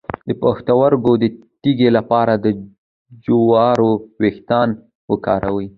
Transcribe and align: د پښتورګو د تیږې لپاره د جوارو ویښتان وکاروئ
د 0.27 0.29
پښتورګو 0.41 1.13
د 1.23 1.23
تیږې 1.61 1.89
لپاره 1.97 2.33
د 2.43 2.45
جوارو 3.25 3.91
ویښتان 4.21 4.69
وکاروئ 5.11 5.67